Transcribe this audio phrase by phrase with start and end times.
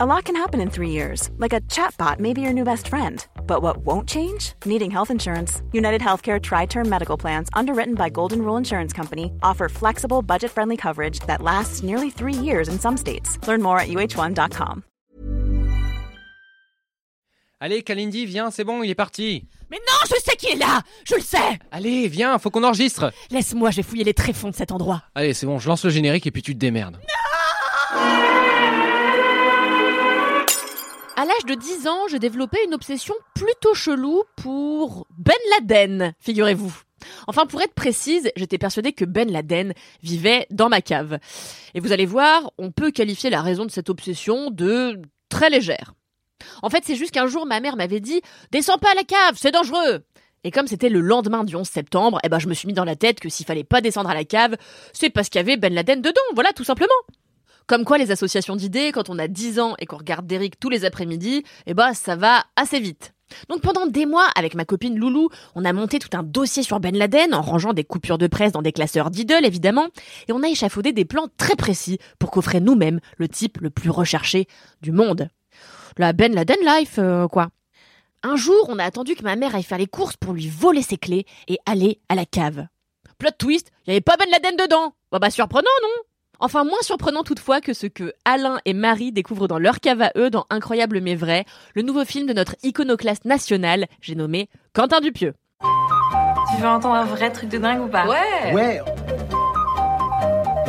[0.00, 2.86] A lot can happen in three years, like a chatbot may be your new best
[2.86, 3.26] friend.
[3.48, 4.52] But what won't change?
[4.64, 5.60] Needing health insurance.
[5.72, 10.52] United Healthcare Tri Term Medical Plans, underwritten by Golden Rule Insurance Company, offer flexible, budget
[10.52, 13.44] friendly coverage that lasts nearly three years in some states.
[13.48, 14.84] Learn more at uh1.com.
[17.60, 19.48] Allez, Kalindi, viens, c'est bon, il est parti.
[19.68, 23.12] Mais non, je sais qui est là Je le sais Allez, viens, faut qu'on enregistre.
[23.32, 25.02] Laisse-moi, je vais fouiller les tréfonds de cet endroit.
[25.16, 27.00] Allez, c'est bon, je lance le générique et puis tu te démerdes.
[31.18, 36.72] À l'âge de 10 ans, je développais une obsession plutôt chelou pour Ben Laden, figurez-vous.
[37.26, 41.18] Enfin, pour être précise, j'étais persuadée que Ben Laden vivait dans ma cave.
[41.74, 45.94] Et vous allez voir, on peut qualifier la raison de cette obsession de très légère.
[46.62, 48.22] En fait, c'est juste qu'un jour, ma mère m'avait dit
[48.52, 50.04] «Descends pas à la cave, c'est dangereux!»
[50.44, 52.84] Et comme c'était le lendemain du 11 septembre, eh ben, je me suis mis dans
[52.84, 54.54] la tête que s'il fallait pas descendre à la cave,
[54.92, 56.94] c'est parce qu'il y avait Ben Laden dedans, voilà, tout simplement.
[57.68, 60.70] Comme quoi, les associations d'idées, quand on a 10 ans et qu'on regarde Derrick tous
[60.70, 63.12] les après-midi, eh ben, ça va assez vite.
[63.50, 66.80] Donc pendant des mois, avec ma copine Loulou, on a monté tout un dossier sur
[66.80, 69.88] Ben Laden en rangeant des coupures de presse dans des classeurs d'idoles évidemment,
[70.28, 73.90] et on a échafaudé des plans très précis pour qu'offrait nous-mêmes le type le plus
[73.90, 74.48] recherché
[74.80, 75.28] du monde.
[75.98, 77.48] La Ben Laden life, euh, quoi.
[78.22, 80.80] Un jour, on a attendu que ma mère aille faire les courses pour lui voler
[80.80, 82.66] ses clés et aller à la cave.
[83.18, 84.94] Plot twist, il n'y avait pas Ben Laden dedans.
[85.12, 86.07] Bah bah surprenant, non?
[86.40, 90.12] Enfin, moins surprenant toutefois que ce que Alain et Marie découvrent dans leur cave à
[90.16, 91.44] eux dans Incroyable mais vrai,
[91.74, 95.34] le nouveau film de notre iconoclaste national, j'ai nommé Quentin Dupieux.
[95.60, 98.06] Tu veux entendre un vrai truc de dingue ou pas?
[98.06, 98.80] Ouais Ouais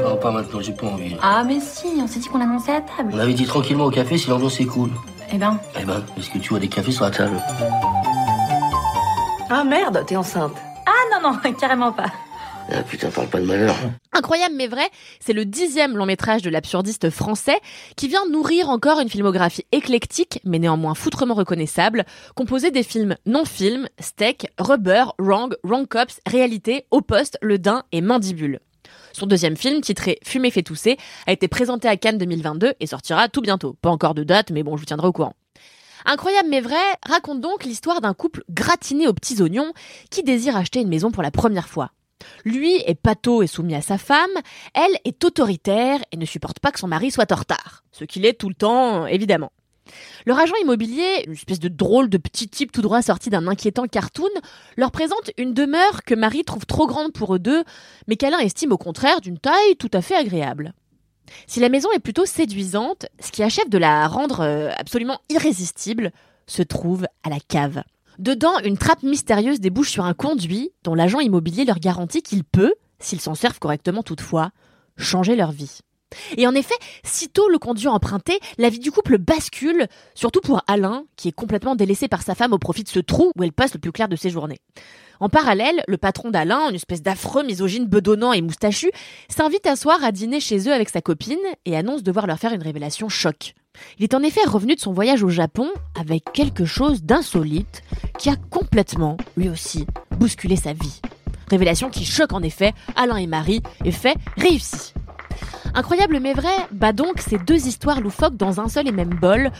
[0.02, 1.16] Non, pas maintenant, j'ai pas envie.
[1.22, 3.12] Ah mais si, on s'est dit qu'on annonçait à table.
[3.14, 4.90] On avait dit tranquillement au café si l'ambiance est cool.
[5.31, 7.40] Eh ben, Eh ben, est-ce que tu vois des cafés sur la table?
[9.52, 10.56] Ah merde, t'es enceinte.
[10.88, 12.08] ah non non, carrément pas.
[12.72, 13.75] Ah putain, parle pas de malheur.
[14.14, 14.88] Incroyable mais vrai,
[15.20, 17.58] c'est le dixième long métrage de l'absurdiste français
[17.95, 23.88] qui vient nourrir encore une filmographie éclectique mais néanmoins foutrement reconnaissable, composée des films non-films,
[24.00, 28.59] Steak, Rubber, Wrong, Wrong Cops, Réalité, Au Poste, Le Dain et Mandibule.
[29.13, 33.30] Son deuxième film, titré Fumer fait tousser, a été présenté à Cannes 2022 et sortira
[33.30, 33.75] tout bientôt.
[33.81, 35.34] Pas encore de date, mais bon, je vous tiendrai au courant.
[36.06, 39.74] Incroyable mais vrai raconte donc l'histoire d'un couple gratiné aux petits oignons
[40.12, 41.91] qui désire acheter une maison pour la première fois.
[42.46, 44.30] Lui est pâteau et soumis à sa femme,
[44.74, 47.84] elle est autoritaire et ne supporte pas que son mari soit en retard.
[47.91, 49.52] Ce qu'il est tout le temps, évidemment.
[50.25, 53.88] Leur agent immobilier, une espèce de drôle de petit type tout droit sorti d'un inquiétant
[53.88, 54.30] cartoon,
[54.78, 57.63] leur présente une demeure que Marie trouve trop grande pour eux deux,
[58.07, 60.74] mais qu'Alain estime au contraire d'une taille tout à fait agréable.
[61.47, 66.12] Si la maison est plutôt séduisante, ce qui achève de la rendre euh, absolument irrésistible
[66.47, 67.84] se trouve à la cave.
[68.19, 72.74] Dedans, une trappe mystérieuse débouche sur un conduit dont l'agent immobilier leur garantit qu'il peut,
[73.00, 74.52] s'ils s'en servent correctement toutefois,
[74.97, 75.80] changer leur vie.
[76.35, 76.75] Et en effet,
[77.06, 81.75] sitôt le conduit emprunté, la vie du couple bascule, surtout pour Alain, qui est complètement
[81.75, 84.09] délaissé par sa femme au profit de ce trou où elle passe le plus clair
[84.09, 84.59] de ses journées.
[85.22, 88.91] En parallèle, le patron d'Alain, une espèce d'affreux misogyne bedonnant et moustachu,
[89.30, 92.51] s'invite un soir à dîner chez eux avec sa copine et annonce devoir leur faire
[92.51, 93.53] une révélation choc.
[93.97, 95.69] Il est en effet revenu de son voyage au Japon
[96.00, 97.84] avec quelque chose d'insolite
[98.17, 99.85] qui a complètement, lui aussi,
[100.17, 101.01] bousculé sa vie.
[101.50, 104.94] Révélation qui choque en effet Alain et Marie et fait réussi.
[105.73, 109.51] Incroyable mais vrai, bah donc ces deux histoires loufoques dans un seul et même bol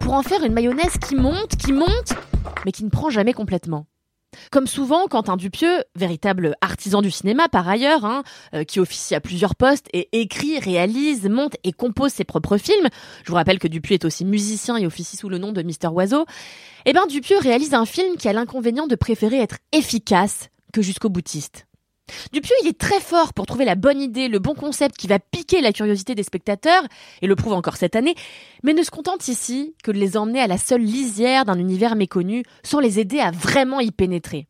[0.00, 2.14] pour en faire une mayonnaise qui monte, qui monte,
[2.64, 3.86] mais qui ne prend jamais complètement.
[4.50, 8.22] Comme souvent, Quentin Dupieux, véritable artisan du cinéma par ailleurs, hein,
[8.54, 12.88] euh, qui officie à plusieurs postes et écrit, réalise, monte et compose ses propres films.
[13.24, 15.88] Je vous rappelle que Dupieux est aussi musicien et officie sous le nom de Mister
[15.88, 16.26] Oiseau.
[16.84, 21.08] Eh ben, Dupieux réalise un film qui a l'inconvénient de préférer être efficace que jusqu'au
[21.08, 21.67] boutiste.
[22.32, 25.18] Dupieux, il est très fort pour trouver la bonne idée, le bon concept qui va
[25.18, 26.82] piquer la curiosité des spectateurs,
[27.22, 28.14] et le prouve encore cette année,
[28.62, 31.96] mais ne se contente ici que de les emmener à la seule lisière d'un univers
[31.96, 34.46] méconnu sans les aider à vraiment y pénétrer.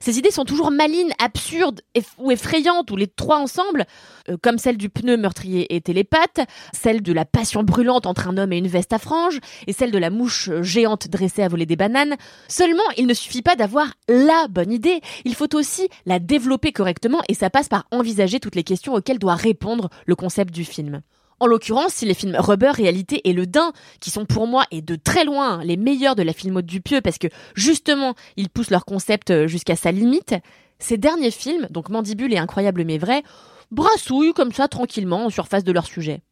[0.00, 1.82] Ces idées sont toujours malines, absurdes
[2.18, 3.86] ou effrayantes, ou les trois ensemble,
[4.28, 6.40] euh, comme celle du pneu meurtrier et télépathe,
[6.72, 9.90] celle de la passion brûlante entre un homme et une veste à franges, et celle
[9.90, 12.16] de la mouche géante dressée à voler des bananes.
[12.48, 17.22] Seulement, il ne suffit pas d'avoir la bonne idée, il faut aussi la développer correctement,
[17.28, 21.02] et ça passe par envisager toutes les questions auxquelles doit répondre le concept du film.
[21.40, 24.82] En l'occurrence, si les films Rubber, Réalité et Le Dain, qui sont pour moi et
[24.82, 28.70] de très loin les meilleurs de la filmo du Pieux parce que justement ils poussent
[28.70, 30.34] leur concept jusqu'à sa limite,
[30.78, 33.22] ces derniers films, donc Mandibule et Incroyable mais vrai,
[33.70, 36.22] brassouillent comme ça tranquillement en surface de leur sujet.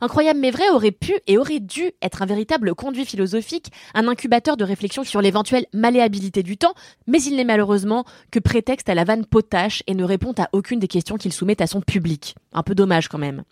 [0.00, 4.56] Incroyable mais vrai aurait pu et aurait dû être un véritable conduit philosophique, un incubateur
[4.56, 6.74] de réflexion sur l'éventuelle malléabilité du temps,
[7.06, 10.78] mais il n'est malheureusement que prétexte à la vanne potache et ne répond à aucune
[10.78, 12.34] des questions qu'il soumet à son public.
[12.52, 13.42] Un peu dommage quand même.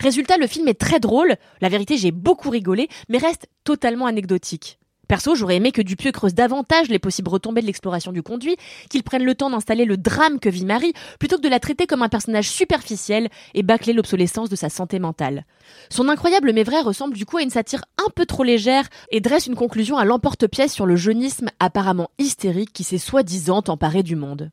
[0.00, 4.78] Résultat, le film est très drôle, la vérité j'ai beaucoup rigolé, mais reste totalement anecdotique.
[5.12, 8.56] Perso, j'aurais aimé que Dupieux creuse davantage les possibles retombées de l'exploration du conduit,
[8.88, 11.86] qu'il prenne le temps d'installer le drame que vit Marie, plutôt que de la traiter
[11.86, 15.44] comme un personnage superficiel et bâcler l'obsolescence de sa santé mentale.
[15.90, 19.20] Son incroyable mais vrai ressemble du coup à une satire un peu trop légère et
[19.20, 24.16] dresse une conclusion à l'emporte-pièce sur le jeunisme apparemment hystérique qui s'est soi-disant emparé du
[24.16, 24.50] monde.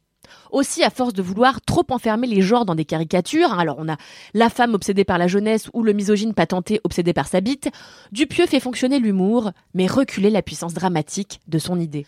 [0.51, 3.89] Aussi, à force de vouloir trop enfermer les genres dans des caricatures, hein, alors on
[3.89, 3.97] a
[4.33, 7.69] la femme obsédée par la jeunesse ou le misogyne patenté obsédé par sa bite,
[8.11, 12.05] Dupieux fait fonctionner l'humour, mais reculer la puissance dramatique de son idée.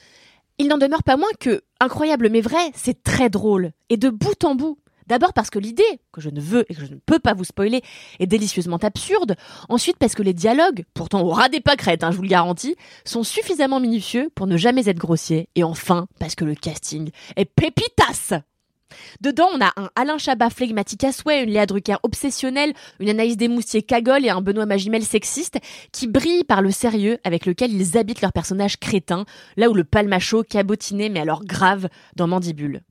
[0.57, 4.43] Il n'en demeure pas moins que, incroyable mais vrai, c'est très drôle, et de bout
[4.43, 4.77] en bout.
[5.07, 7.43] D'abord parce que l'idée, que je ne veux et que je ne peux pas vous
[7.43, 7.81] spoiler,
[8.19, 9.35] est délicieusement absurde.
[9.69, 12.75] Ensuite parce que les dialogues, pourtant au ras des pâquerettes, hein, je vous le garantis,
[13.05, 15.49] sont suffisamment minutieux pour ne jamais être grossiers.
[15.55, 18.41] Et enfin parce que le casting est pépitas
[19.21, 23.37] Dedans, on a un Alain Chabat flegmatique à souhait, une Léa Drucker obsessionnelle, une Anaïs
[23.37, 25.59] Desmoustiers cagole et un Benoît Magimel sexiste
[25.91, 29.25] qui brillent par le sérieux avec lequel ils habitent leurs personnages crétins,
[29.57, 32.81] là où le palmacho cabotiné mais alors grave dans Mandibule.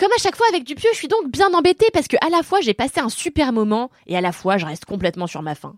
[0.00, 2.42] Comme à chaque fois avec Dupieux, je suis donc bien embêtée parce que à la
[2.42, 5.54] fois j'ai passé un super moment et à la fois je reste complètement sur ma
[5.54, 5.76] faim.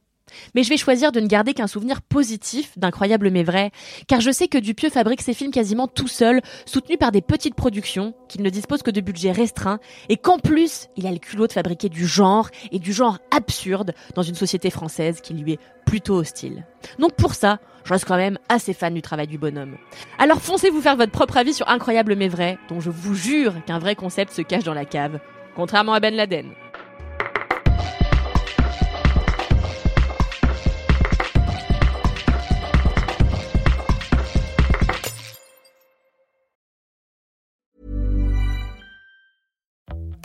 [0.54, 3.70] Mais je vais choisir de ne garder qu'un souvenir positif d'incroyable mais vrai,
[4.08, 7.54] car je sais que Dupieux fabrique ses films quasiment tout seul, soutenu par des petites
[7.54, 11.46] productions, qu'il ne dispose que de budgets restreints, et qu'en plus, il a le culot
[11.46, 15.60] de fabriquer du genre, et du genre absurde, dans une société française qui lui est
[15.86, 16.64] plutôt hostile.
[16.98, 19.76] Donc pour ça, je reste quand même assez fan du travail du bonhomme.
[20.18, 23.54] Alors foncez vous faire votre propre avis sur Incroyable mais vrai, dont je vous jure
[23.66, 25.18] qu'un vrai concept se cache dans la cave,
[25.56, 26.52] contrairement à Ben Laden.